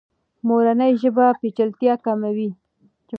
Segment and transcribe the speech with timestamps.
[0.47, 2.49] مورنۍ ژبه پیچلتیا کموي.